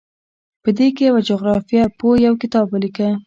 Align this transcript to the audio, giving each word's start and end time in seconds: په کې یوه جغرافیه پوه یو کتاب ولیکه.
په 0.63 0.69
کې 0.95 1.03
یوه 1.09 1.21
جغرافیه 1.29 1.83
پوه 1.97 2.15
یو 2.25 2.33
کتاب 2.41 2.65
ولیکه. 2.69 3.09